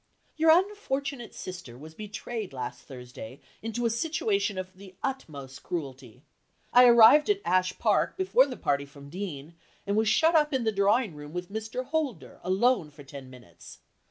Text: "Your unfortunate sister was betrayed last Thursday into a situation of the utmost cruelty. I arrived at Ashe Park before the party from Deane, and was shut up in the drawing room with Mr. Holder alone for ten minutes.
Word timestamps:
"Your 0.35 0.49
unfortunate 0.49 1.35
sister 1.35 1.77
was 1.77 1.93
betrayed 1.93 2.53
last 2.53 2.85
Thursday 2.85 3.39
into 3.61 3.85
a 3.85 3.91
situation 3.91 4.57
of 4.57 4.73
the 4.75 4.95
utmost 5.03 5.61
cruelty. 5.61 6.23
I 6.73 6.85
arrived 6.85 7.29
at 7.29 7.39
Ashe 7.45 7.77
Park 7.77 8.17
before 8.17 8.47
the 8.47 8.57
party 8.57 8.87
from 8.87 9.11
Deane, 9.11 9.53
and 9.85 9.95
was 9.95 10.09
shut 10.09 10.33
up 10.33 10.53
in 10.55 10.63
the 10.63 10.71
drawing 10.71 11.13
room 11.13 11.33
with 11.33 11.51
Mr. 11.53 11.85
Holder 11.85 12.39
alone 12.43 12.89
for 12.89 13.03
ten 13.03 13.29
minutes. 13.29 13.77